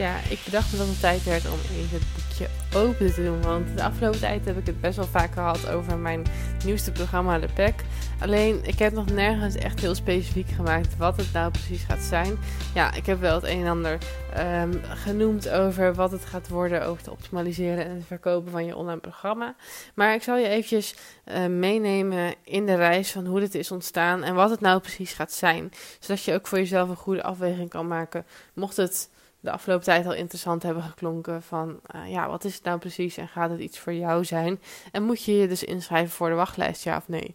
[0.00, 3.42] Ja, ik bedacht me dat het tijd werd om even het boekje open te doen.
[3.42, 6.26] Want de afgelopen tijd heb ik het best wel vaak gehad over mijn
[6.64, 7.74] nieuwste programma, De Pack.
[8.20, 12.38] Alleen, ik heb nog nergens echt heel specifiek gemaakt wat het nou precies gaat zijn.
[12.74, 13.98] Ja, ik heb wel het een en ander
[14.38, 18.76] um, genoemd over wat het gaat worden, over het optimaliseren en het verkopen van je
[18.76, 19.54] online programma.
[19.94, 24.22] Maar ik zal je eventjes uh, meenemen in de reis van hoe dit is ontstaan
[24.22, 25.72] en wat het nou precies gaat zijn.
[25.98, 29.08] Zodat je ook voor jezelf een goede afweging kan maken, mocht het
[29.40, 33.16] de afgelopen tijd al interessant hebben geklonken van uh, ja, wat is het nou precies
[33.16, 34.60] en gaat het iets voor jou zijn?
[34.92, 37.34] En moet je je dus inschrijven voor de wachtlijst, ja of nee?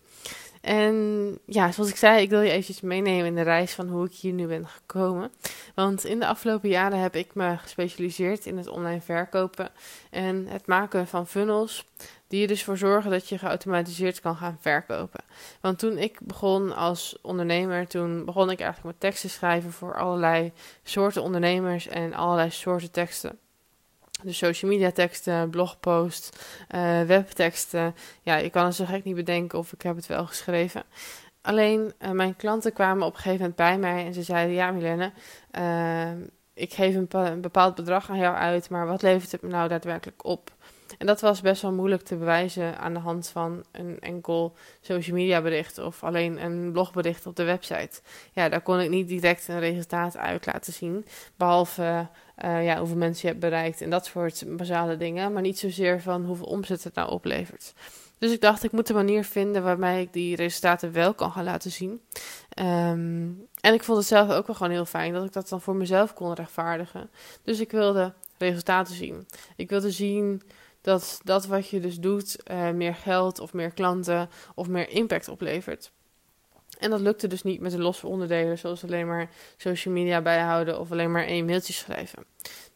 [0.66, 4.05] En ja, zoals ik zei, ik wil je eventjes meenemen in de reis van hoe
[4.05, 5.32] ik hier nu ben gekomen.
[5.76, 9.70] Want in de afgelopen jaren heb ik me gespecialiseerd in het online verkopen
[10.10, 11.86] en het maken van funnels.
[12.27, 15.24] Die er dus voor zorgen dat je geautomatiseerd kan gaan verkopen.
[15.62, 20.52] Want toen ik begon als ondernemer, toen begon ik eigenlijk met teksten schrijven voor allerlei
[20.84, 23.40] soorten ondernemers en allerlei soorten teksten.
[24.26, 26.29] Dus social media teksten, blogposts,
[26.76, 27.95] uh, webteksten.
[28.21, 30.84] Ja, je kan het zo gek niet bedenken of ik heb het wel geschreven.
[31.41, 34.71] Alleen uh, mijn klanten kwamen op een gegeven moment bij mij en ze zeiden: Ja,
[34.71, 35.12] Milene,
[35.59, 36.12] uh,
[36.53, 39.68] ik geef een, een, bepaald bedrag aan jou uit, maar wat levert het me nou
[39.68, 40.51] daadwerkelijk op?
[40.98, 45.16] En dat was best wel moeilijk te bewijzen aan de hand van een enkel social
[45.16, 48.02] media bericht of alleen een blogbericht op de website.
[48.32, 51.05] Ja, daar kon ik niet direct een resultaat uit laten zien,
[51.36, 52.08] behalve
[52.44, 56.02] uh, ja, hoeveel mensen je hebt bereikt en dat soort basale dingen, maar niet zozeer
[56.02, 57.74] van hoeveel omzet het nou oplevert.
[58.18, 61.44] Dus ik dacht, ik moet een manier vinden waarmee ik die resultaten wel kan gaan
[61.44, 62.02] laten zien.
[62.60, 65.62] Um, en ik vond het zelf ook wel gewoon heel fijn dat ik dat dan
[65.62, 67.09] voor mezelf kon rechtvaardigen.
[67.44, 69.28] Dus ik wilde resultaten zien.
[69.56, 70.42] Ik wilde zien
[70.85, 75.28] dat dat wat je dus doet uh, meer geld of meer klanten of meer impact
[75.28, 75.91] oplevert.
[76.79, 80.79] En dat lukte dus niet met de losse onderdelen, zoals alleen maar social media bijhouden
[80.79, 82.25] of alleen maar één mailtje schrijven.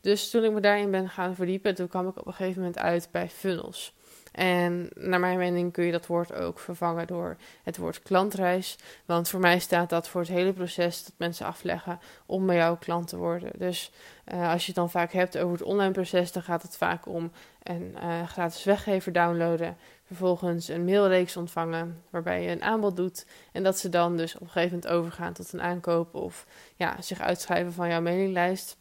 [0.02, 2.80] Dus toen ik me daarin ben gaan verdiepen, toen kwam ik op een gegeven moment
[2.80, 3.94] uit bij funnels.
[4.32, 8.78] En naar mijn mening kun je dat woord ook vervangen door het woord klantreis.
[9.06, 12.78] Want voor mij staat dat voor het hele proces dat mensen afleggen om bij jou
[12.78, 13.52] klant te worden.
[13.58, 13.92] Dus
[14.34, 17.06] uh, als je het dan vaak hebt over het online proces, dan gaat het vaak
[17.06, 17.32] om
[17.64, 19.78] een uh, gratis weggever downloaden.
[20.06, 23.26] Vervolgens een mailreeks ontvangen waarbij je een aanbod doet.
[23.52, 26.46] En dat ze dan dus op een gegeven moment overgaan tot een aankoop of
[26.76, 28.79] ja, zich uitschrijven van jouw mailinglijst.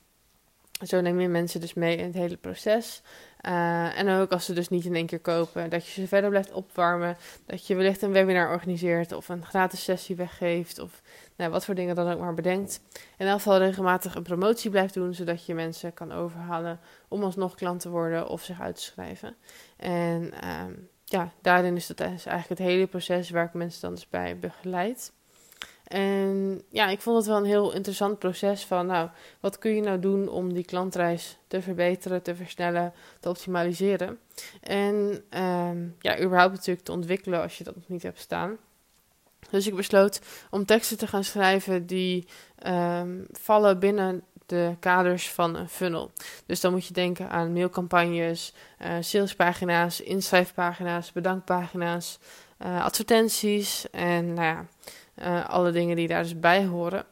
[0.86, 3.02] Zo neem je mensen dus mee in het hele proces.
[3.46, 6.30] Uh, en ook als ze dus niet in één keer kopen, dat je ze verder
[6.30, 7.16] blijft opwarmen.
[7.46, 10.78] Dat je wellicht een webinar organiseert of een gratis sessie weggeeft.
[10.78, 11.02] Of
[11.36, 12.80] nou, wat voor dingen dan ook maar bedenkt.
[13.16, 17.54] In elk geval regelmatig een promotie blijft doen, zodat je mensen kan overhalen om alsnog
[17.54, 19.36] klant te worden of zich uit te schrijven.
[19.76, 20.64] En uh,
[21.04, 24.38] ja, daarin is dat dus eigenlijk het hele proces waar ik mensen dan dus bij
[24.38, 25.12] begeleid.
[25.88, 29.08] En ja, ik vond het wel een heel interessant proces van, nou,
[29.40, 34.18] wat kun je nou doen om die klantreis te verbeteren, te versnellen, te optimaliseren.
[34.60, 38.56] En um, ja, überhaupt natuurlijk te ontwikkelen als je dat nog niet hebt staan.
[39.50, 42.26] Dus ik besloot om teksten te gaan schrijven die
[42.66, 46.10] um, vallen binnen de kaders van een funnel.
[46.46, 52.18] Dus dan moet je denken aan mailcampagnes, uh, salespagina's, inschrijfpagina's, bedankpagina's,
[52.62, 54.66] uh, advertenties en nou ja,
[55.22, 57.04] uh, alle dingen die daar dus bij horen.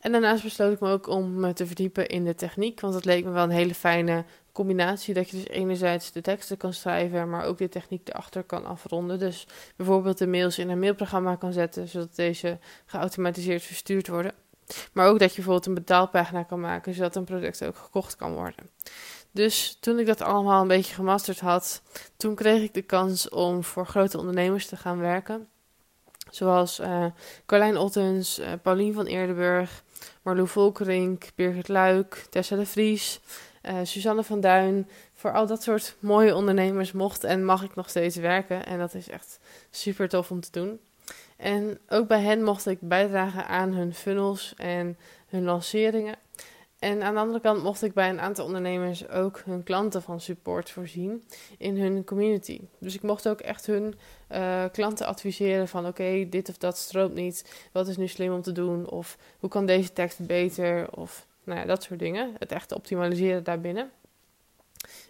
[0.00, 3.04] En daarnaast besloot ik me ook om me te verdiepen in de techniek, want het
[3.04, 7.30] leek me wel een hele fijne combinatie dat je dus enerzijds de teksten kan schrijven,
[7.30, 9.18] maar ook de techniek erachter kan afronden.
[9.18, 9.46] Dus
[9.76, 14.32] bijvoorbeeld de mails in een mailprogramma kan zetten, zodat deze geautomatiseerd verstuurd worden.
[14.92, 18.34] Maar ook dat je bijvoorbeeld een betaalpagina kan maken, zodat een product ook gekocht kan
[18.34, 18.70] worden.
[19.30, 21.82] Dus toen ik dat allemaal een beetje gemasterd had,
[22.16, 25.48] toen kreeg ik de kans om voor grote ondernemers te gaan werken.
[26.30, 27.04] Zoals uh,
[27.46, 29.82] Carlijn Ottens, uh, Paulien van Eerdenburg,
[30.22, 33.20] Marlou Volkerink, Birgit Luik, Tessa de Vries,
[33.62, 34.88] uh, Suzanne van Duin.
[35.14, 38.66] Voor al dat soort mooie ondernemers mocht en mag ik nog steeds werken.
[38.66, 39.38] En dat is echt
[39.70, 40.80] super tof om te doen.
[41.36, 44.96] En ook bij hen mocht ik bijdragen aan hun funnels en
[45.28, 46.14] hun lanceringen.
[46.78, 50.20] En aan de andere kant mocht ik bij een aantal ondernemers ook hun klanten van
[50.20, 51.24] support voorzien
[51.58, 52.60] in hun community.
[52.78, 53.94] Dus ik mocht ook echt hun
[54.30, 57.68] uh, klanten adviseren van oké, dit of dat stroomt niet.
[57.72, 58.90] Wat is nu slim om te doen?
[58.90, 60.96] Of hoe kan deze tekst beter?
[60.96, 62.34] Of nou ja, dat soort dingen.
[62.38, 63.90] Het echt optimaliseren daarbinnen.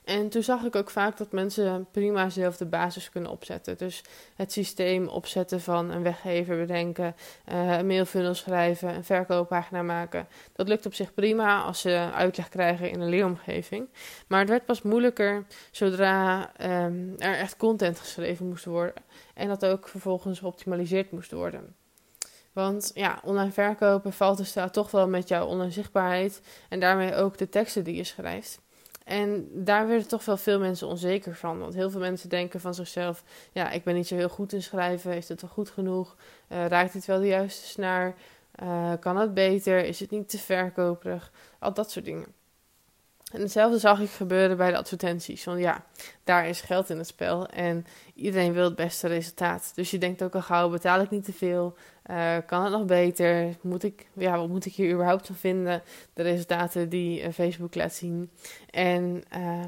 [0.04, 3.76] En toen zag ik ook vaak dat mensen prima zelf de basis kunnen opzetten.
[3.78, 4.02] Dus
[4.36, 7.14] het systeem opzetten van een weggever bedenken,
[7.52, 10.28] uh, een mailfunnel schrijven, een verkooppagina maken.
[10.52, 13.88] Dat lukt op zich prima als ze uitleg krijgen in een leeromgeving.
[14.26, 19.02] Maar het werd pas moeilijker zodra um, er echt content geschreven moest worden.
[19.34, 21.76] En dat ook vervolgens geoptimaliseerd moest worden.
[22.52, 27.14] Want ja, online verkopen valt dus staat toch wel met jouw online zichtbaarheid en daarmee
[27.14, 28.60] ook de teksten die je schrijft.
[29.08, 31.58] En daar werden toch wel veel mensen onzeker van.
[31.58, 34.62] Want heel veel mensen denken van zichzelf: ja, ik ben niet zo heel goed in
[34.62, 35.12] schrijven.
[35.12, 36.16] Is het wel goed genoeg?
[36.48, 38.14] Uh, raakt het wel de juiste snaar?
[38.62, 39.84] Uh, kan het beter?
[39.84, 41.32] Is het niet te verkoperig?
[41.58, 42.26] Al dat soort dingen.
[43.32, 45.44] En hetzelfde zag ik gebeuren bij de advertenties.
[45.44, 45.84] Want ja,
[46.24, 49.72] daar is geld in het spel en iedereen wil het beste resultaat.
[49.74, 51.76] Dus je denkt ook al gauw, betaal ik niet te veel?
[52.10, 53.56] Uh, kan het nog beter?
[53.60, 55.82] Moet ik, ja, wat moet ik hier überhaupt van vinden?
[56.14, 58.30] De resultaten die uh, Facebook laat zien.
[58.70, 59.64] En uh,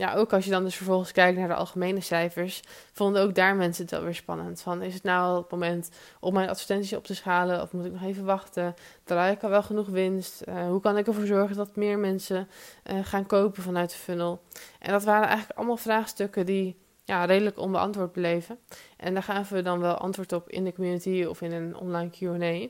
[0.00, 2.62] ja, ook als je dan dus vervolgens kijkt naar de algemene cijfers,
[2.92, 4.60] vonden ook daar mensen het wel weer spannend.
[4.60, 7.92] Van is het nou het moment om mijn advertenties op te schalen of moet ik
[7.92, 8.74] nog even wachten?
[9.04, 10.42] Draai ik al wel genoeg winst?
[10.48, 12.48] Uh, hoe kan ik ervoor zorgen dat meer mensen
[12.90, 14.42] uh, gaan kopen vanuit de funnel?
[14.78, 18.58] En dat waren eigenlijk allemaal vraagstukken die ja, redelijk onbeantwoord bleven.
[18.96, 22.10] En daar gaven we dan wel antwoord op in de community of in een online
[22.10, 22.68] QA.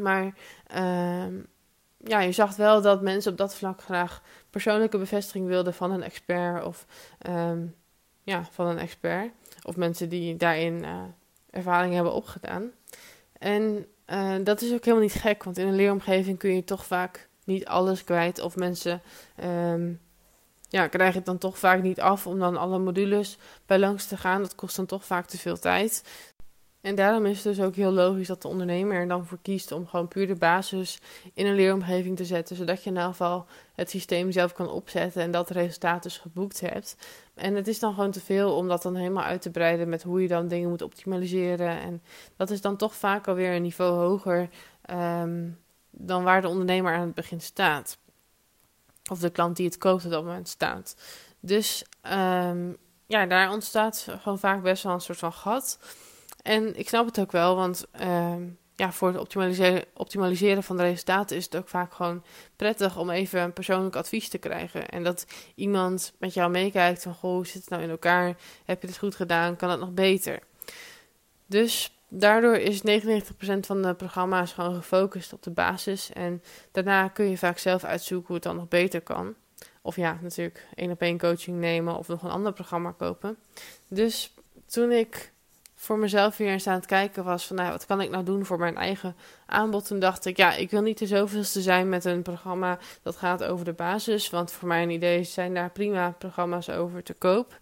[0.00, 0.34] Maar
[0.76, 1.26] uh,
[2.04, 6.02] ja, je zag wel dat mensen op dat vlak graag persoonlijke bevestiging wilden van een
[6.02, 6.86] expert of
[7.28, 7.74] um,
[8.22, 9.32] ja, van een expert.
[9.62, 11.02] Of mensen die daarin uh,
[11.50, 12.70] ervaring hebben opgedaan.
[13.38, 16.86] En uh, dat is ook helemaal niet gek, want in een leeromgeving kun je toch
[16.86, 18.40] vaak niet alles kwijt.
[18.40, 19.02] Of mensen
[19.44, 20.00] um,
[20.68, 24.16] ja, krijgen het dan toch vaak niet af om dan alle modules bij langs te
[24.16, 24.42] gaan.
[24.42, 26.02] Dat kost dan toch vaak te veel tijd.
[26.84, 29.72] En daarom is het dus ook heel logisch dat de ondernemer er dan voor kiest
[29.72, 30.98] om gewoon puur de basis
[31.34, 35.22] in een leeromgeving te zetten, zodat je in ieder geval het systeem zelf kan opzetten
[35.22, 36.96] en dat resultaat dus geboekt hebt.
[37.34, 40.02] En het is dan gewoon te veel om dat dan helemaal uit te breiden met
[40.02, 41.80] hoe je dan dingen moet optimaliseren.
[41.80, 42.02] En
[42.36, 44.48] dat is dan toch vaak alweer een niveau hoger
[44.90, 45.58] um,
[45.90, 47.98] dan waar de ondernemer aan het begin staat.
[49.10, 50.96] Of de klant die het koopt op dat moment staat.
[51.40, 52.76] Dus um,
[53.06, 55.78] ja, daar ontstaat gewoon vaak best wel een soort van gat.
[56.44, 58.34] En ik snap het ook wel, want uh,
[58.74, 62.24] ja, voor het optimaliseren, optimaliseren van de resultaten is het ook vaak gewoon
[62.56, 64.88] prettig om even een persoonlijk advies te krijgen.
[64.88, 68.36] En dat iemand met jou meekijkt van, goh, hoe zit het nou in elkaar?
[68.64, 69.56] Heb je het goed gedaan?
[69.56, 70.38] Kan het nog beter?
[71.46, 72.82] Dus daardoor is 99%
[73.60, 76.12] van de programma's gewoon gefocust op de basis.
[76.12, 76.42] En
[76.72, 79.34] daarna kun je vaak zelf uitzoeken hoe het dan nog beter kan.
[79.82, 83.36] Of ja, natuurlijk één op één coaching nemen of nog een ander programma kopen.
[83.88, 84.34] Dus
[84.66, 85.32] toen ik
[85.84, 88.44] voor mezelf weer eens aan het kijken was van, nou, wat kan ik nou doen
[88.44, 89.16] voor mijn eigen
[89.46, 89.86] aanbod?
[89.86, 93.44] Toen dacht ik, ja, ik wil niet de zoveelste zijn met een programma dat gaat
[93.44, 97.58] over de basis, want voor mijn idee zijn daar prima programma's over te koop.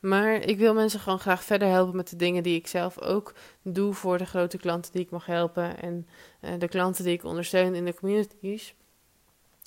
[0.00, 3.34] Maar ik wil mensen gewoon graag verder helpen met de dingen die ik zelf ook
[3.62, 6.08] doe voor de grote klanten die ik mag helpen en
[6.40, 8.74] uh, de klanten die ik ondersteun in de communities.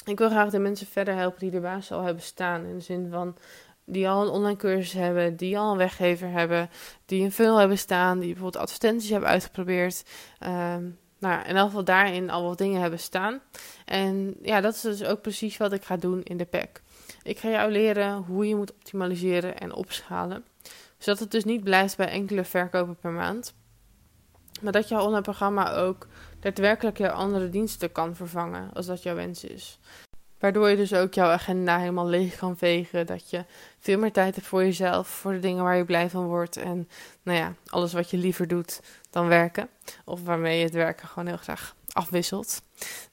[0.05, 2.65] Ik wil graag de mensen verder helpen die de basis al hebben staan.
[2.65, 3.35] In de zin van
[3.89, 6.69] die al een online cursus hebben, die al een weggever hebben,
[7.05, 10.03] die een funnel hebben staan, die bijvoorbeeld advertenties hebben uitgeprobeerd.
[10.43, 13.41] Um, nou, in elk geval daarin al wat dingen hebben staan.
[13.85, 16.81] En ja, dat is dus ook precies wat ik ga doen in de pack.
[17.23, 20.45] Ik ga jou leren hoe je moet optimaliseren en opschalen.
[20.97, 23.53] Zodat het dus niet blijft bij enkele verkopen per maand.
[24.61, 26.07] Maar dat jouw online programma ook
[26.39, 29.79] daadwerkelijk jouw andere diensten kan vervangen, als dat jouw wens is.
[30.39, 33.05] Waardoor je dus ook jouw agenda helemaal leeg kan vegen.
[33.05, 33.45] Dat je
[33.79, 36.57] veel meer tijd hebt voor jezelf, voor de dingen waar je blij van wordt.
[36.57, 36.89] En
[37.23, 39.69] nou ja, alles wat je liever doet dan werken.
[40.05, 42.61] Of waarmee je het werken gewoon heel graag afwisselt.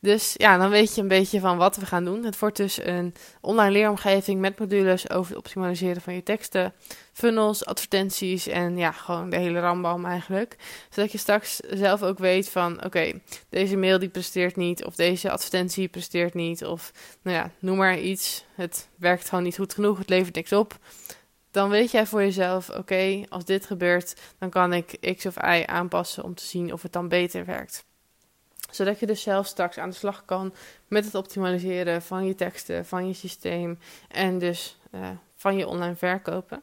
[0.01, 2.25] Dus ja, dan weet je een beetje van wat we gaan doen.
[2.25, 6.73] Het wordt dus een online leeromgeving met modules over het optimaliseren van je teksten,
[7.13, 10.57] funnels, advertenties en ja, gewoon de hele rambam eigenlijk.
[10.91, 15.31] Zodat je straks zelf ook weet van oké, deze mail die presteert niet of deze
[15.31, 16.93] advertentie presteert niet of
[17.23, 18.45] nou ja, noem maar iets.
[18.55, 20.79] Het werkt gewoon niet goed genoeg, het levert niks op.
[21.51, 25.63] Dan weet jij voor jezelf, oké, als dit gebeurt, dan kan ik X of Y
[25.67, 27.86] aanpassen om te zien of het dan beter werkt
[28.77, 30.55] zodat je dus zelf straks aan de slag kan
[30.89, 33.79] met het optimaliseren van je teksten, van je systeem
[34.09, 36.63] en dus uh, van je online verkopen.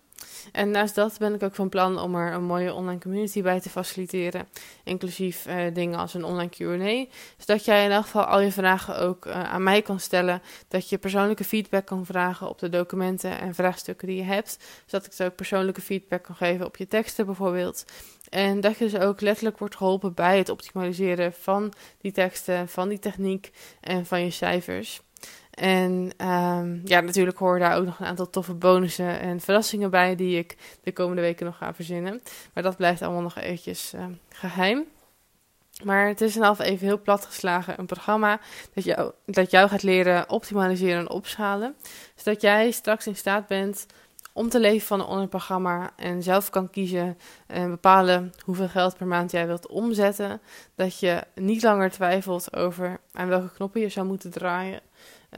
[0.52, 3.60] En naast dat ben ik ook van plan om er een mooie online community bij
[3.60, 4.48] te faciliteren.
[4.84, 7.14] Inclusief uh, dingen als een online QA.
[7.38, 10.42] Zodat jij in elk geval al je vragen ook uh, aan mij kan stellen.
[10.68, 14.58] Dat je persoonlijke feedback kan vragen op de documenten en vraagstukken die je hebt.
[14.86, 17.86] Zodat ik ook persoonlijke feedback kan geven op je teksten bijvoorbeeld.
[18.30, 22.90] En dat je dus ook letterlijk wordt geholpen bij het optimaliseren van die teksten, van
[22.90, 23.52] die techniek
[23.82, 25.02] en van je cijfers.
[25.54, 30.16] En um, ja, natuurlijk horen daar ook nog een aantal toffe bonussen en verrassingen bij
[30.16, 32.22] die ik de komende weken nog ga verzinnen.
[32.54, 34.86] Maar dat blijft allemaal nog eventjes uh, geheim.
[35.84, 38.40] Maar het is een half even heel plat geslagen een programma
[38.74, 41.76] dat jou, dat jou gaat leren optimaliseren en opschalen.
[42.16, 43.86] Zodat jij straks in staat bent
[44.34, 47.18] om te leven van een online programma en zelf kan kiezen
[47.48, 50.42] en bepalen hoeveel geld per maand jij wilt omzetten.
[50.76, 54.82] Dat je niet langer twijfelt over aan welke knoppen je zou moeten draaien.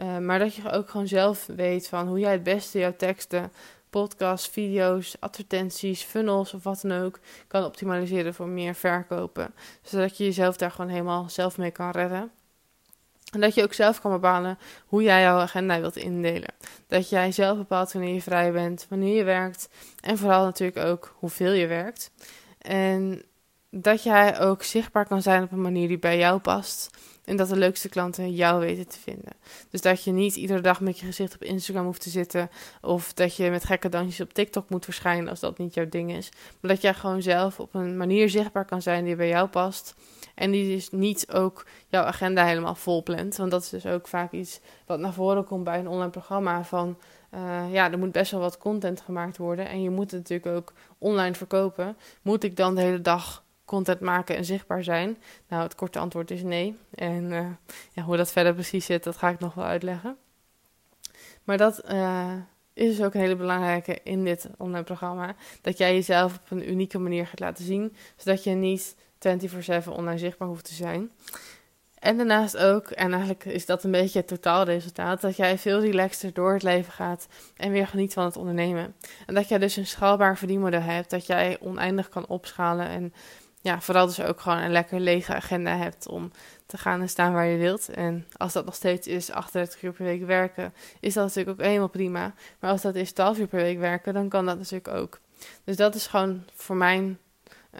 [0.01, 3.51] Uh, maar dat je ook gewoon zelf weet van hoe jij het beste jouw teksten,
[3.89, 9.53] podcasts, video's, advertenties, funnels of wat dan ook kan optimaliseren voor meer verkopen.
[9.81, 12.31] Zodat je jezelf daar gewoon helemaal zelf mee kan redden.
[13.31, 16.53] En dat je ook zelf kan bepalen hoe jij jouw agenda wilt indelen.
[16.87, 19.69] Dat jij zelf bepaalt wanneer je vrij bent, wanneer je werkt
[20.01, 22.11] en vooral natuurlijk ook hoeveel je werkt.
[22.57, 23.23] En
[23.69, 26.97] dat jij ook zichtbaar kan zijn op een manier die bij jou past.
[27.25, 29.31] En dat de leukste klanten jou weten te vinden.
[29.69, 32.49] Dus dat je niet iedere dag met je gezicht op Instagram hoeft te zitten.
[32.81, 36.11] Of dat je met gekke dansjes op TikTok moet verschijnen als dat niet jouw ding
[36.11, 36.29] is.
[36.59, 39.95] Maar dat jij gewoon zelf op een manier zichtbaar kan zijn die bij jou past.
[40.35, 43.35] En die dus niet ook jouw agenda helemaal vol plant.
[43.35, 46.63] Want dat is dus ook vaak iets wat naar voren komt bij een online programma.
[46.63, 46.97] Van
[47.33, 49.67] uh, ja, er moet best wel wat content gemaakt worden.
[49.67, 51.97] En je moet het natuurlijk ook online verkopen.
[52.21, 55.17] Moet ik dan de hele dag content maken en zichtbaar zijn?
[55.47, 56.77] Nou, het korte antwoord is nee.
[56.93, 57.47] En uh,
[57.91, 60.17] ja, hoe dat verder precies zit, dat ga ik nog wel uitleggen.
[61.43, 62.33] Maar dat uh,
[62.73, 65.35] is dus ook een hele belangrijke in dit online programma.
[65.61, 67.95] Dat jij jezelf op een unieke manier gaat laten zien.
[68.15, 71.11] Zodat je niet 24/7 online zichtbaar hoeft te zijn.
[72.05, 76.33] En daarnaast ook, en eigenlijk is dat een beetje het totaalresultaat, dat jij veel relaxter
[76.33, 78.95] door het leven gaat en weer geniet van het ondernemen.
[79.25, 83.13] En dat jij dus een schaalbaar verdienmodel hebt, dat jij oneindig kan opschalen en
[83.65, 86.31] ja, vooral dus ook gewoon een lekker lege agenda hebt om
[86.65, 87.89] te gaan en staan waar je wilt.
[87.89, 91.65] En als dat nog steeds is 38 uur per week werken, is dat natuurlijk ook
[91.65, 92.33] helemaal prima.
[92.59, 95.19] Maar als dat is 12 uur per week werken, dan kan dat natuurlijk ook.
[95.63, 97.19] Dus dat is gewoon voor mijn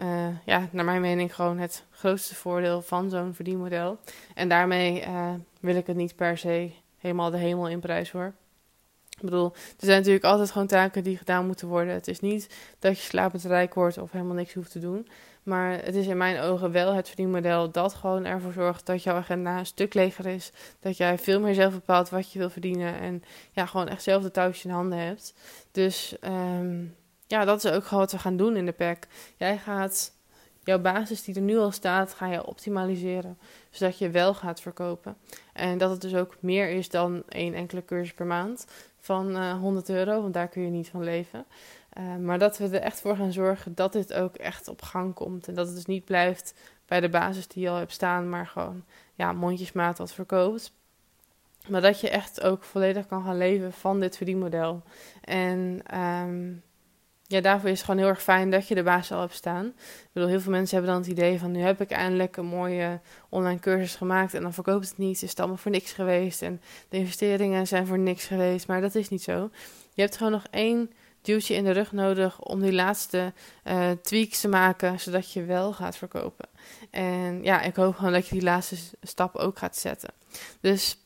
[0.02, 3.98] uh, ja, naar mijn mening gewoon het grootste voordeel van zo'n verdienmodel.
[4.34, 8.32] En daarmee uh, wil ik het niet per se helemaal de hemel in prijs hoor.
[9.10, 11.94] Ik bedoel, er zijn natuurlijk altijd gewoon taken die gedaan moeten worden.
[11.94, 15.08] Het is niet dat je slapend rijk wordt of helemaal niks hoeft te doen.
[15.46, 19.14] Maar het is in mijn ogen wel het verdienmodel dat gewoon ervoor zorgt dat jouw
[19.14, 20.52] agenda een stuk leger is.
[20.80, 22.98] Dat jij veel meer zelf bepaalt wat je wil verdienen.
[23.00, 23.22] En
[23.52, 25.34] ja, gewoon echt zelf de touwtjes in handen hebt.
[25.70, 26.94] Dus um,
[27.26, 29.06] ja, dat is ook gewoon wat we gaan doen in de pack.
[29.36, 30.12] Jij gaat
[30.64, 33.38] jouw basis die er nu al staat, ga je optimaliseren.
[33.70, 35.16] Zodat je wel gaat verkopen.
[35.52, 38.66] En dat het dus ook meer is dan één enkele cursus per maand
[39.00, 41.44] van uh, eh, 100 euro, want daar kun je niet van leven.
[41.98, 45.14] Uh, maar dat we er echt voor gaan zorgen dat dit ook echt op gang
[45.14, 45.48] komt.
[45.48, 46.54] En dat het dus niet blijft
[46.86, 48.84] bij de basis die je al hebt staan, maar gewoon
[49.14, 50.72] ja, mondjesmaat wat verkoopt.
[51.68, 54.82] Maar dat je echt ook volledig kan gaan leven van dit verdienmodel.
[55.20, 56.62] En um,
[57.26, 59.66] ja, daarvoor is het gewoon heel erg fijn dat je de basis al hebt staan.
[59.76, 61.50] Ik bedoel, heel veel mensen hebben dan het idee van...
[61.50, 64.34] nu heb ik eindelijk een mooie online cursus gemaakt...
[64.34, 66.42] en dan verkoopt het niet, is het allemaal voor niks geweest...
[66.42, 69.50] en de investeringen zijn voor niks geweest, maar dat is niet zo.
[69.92, 70.90] Je hebt gewoon nog één
[71.26, 72.40] duwtje in de rug nodig...
[72.40, 73.32] om die laatste
[73.64, 76.48] uh, tweaks te maken, zodat je wel gaat verkopen.
[76.90, 80.10] En ja, ik hoop gewoon dat je die laatste stap ook gaat zetten.
[80.60, 80.98] Dus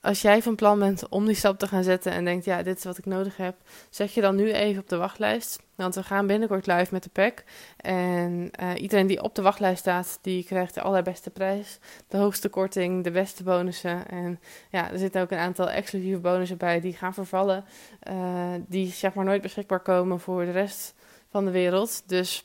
[0.00, 2.76] als jij van plan bent om die stap te gaan zetten en denkt, ja, dit
[2.76, 3.56] is wat ik nodig heb,
[3.90, 5.62] zet je dan nu even op de wachtlijst.
[5.74, 7.44] Want we gaan binnenkort live met de pack.
[7.76, 11.78] En uh, iedereen die op de wachtlijst staat, die krijgt de allerbeste prijs,
[12.08, 14.08] de hoogste korting, de beste bonussen.
[14.08, 14.40] En
[14.70, 17.64] ja, er zitten ook een aantal exclusieve bonussen bij die gaan vervallen,
[18.10, 20.94] uh, die zeg maar nooit beschikbaar komen voor de rest
[21.30, 22.02] van de wereld.
[22.06, 22.44] Dus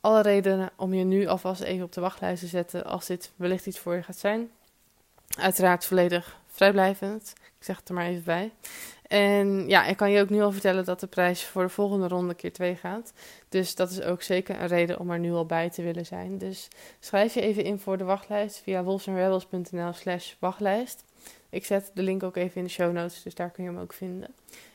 [0.00, 3.66] alle redenen om je nu alvast even op de wachtlijst te zetten als dit wellicht
[3.66, 4.50] iets voor je gaat zijn.
[5.38, 7.32] Uiteraard volledig vrijblijvend.
[7.58, 8.52] Ik zeg het er maar even bij.
[9.08, 12.08] En ja, ik kan je ook nu al vertellen dat de prijs voor de volgende
[12.08, 13.12] ronde keer 2 gaat.
[13.48, 16.38] Dus dat is ook zeker een reden om er nu al bij te willen zijn.
[16.38, 16.68] Dus
[17.00, 21.04] schrijf je even in voor de wachtlijst via wolfsandrebels.nl slash wachtlijst.
[21.50, 23.78] Ik zet de link ook even in de show notes, dus daar kun je hem
[23.78, 24.34] ook vinden.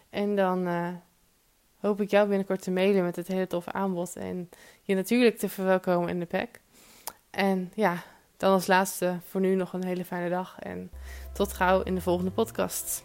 [0.10, 0.88] En dan uh,
[1.80, 4.16] hoop ik jou binnenkort te mailen met het hele toffe aanbod.
[4.16, 4.50] En
[4.82, 6.60] je natuurlijk te verwelkomen in de pack.
[7.30, 8.04] En ja,
[8.42, 10.92] dan als laatste voor nu nog een hele fijne dag en
[11.34, 13.04] tot gauw in de volgende podcast.